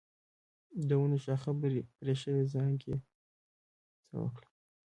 د 0.87 0.89
ونو 1.01 1.17
شاخه 1.25 1.51
بري 1.99 2.15
شوي 2.23 2.43
څانګې 2.53 2.95
څه 4.09 4.19
کړم؟ 4.35 4.49